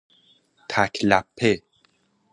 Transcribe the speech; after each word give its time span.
تک 0.69 0.93
لپه 1.09 1.51